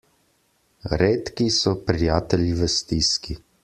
[1.03, 3.43] Redki so prijatelji v stiski.